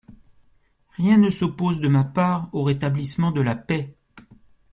»Rien 0.97 1.17
ne 1.19 1.29
s'oppose 1.29 1.79
de 1.79 1.87
ma 1.87 2.03
part 2.03 2.49
au 2.53 2.63
rétablissement 2.63 3.29
de 3.29 3.41
la 3.41 3.53
paix. 3.55 3.93